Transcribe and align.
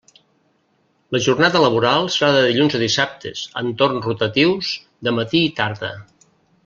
La 1.15 1.19
jornada 1.25 1.59
laboral 1.63 2.09
serà 2.15 2.31
de 2.37 2.41
dilluns 2.47 2.77
a 2.79 2.81
dissabtes, 2.85 3.43
en 3.63 3.69
torn 3.83 4.01
rotatius 4.07 4.73
de 5.09 5.15
matí 5.21 5.45
i 5.51 5.53
tarda. 5.61 5.93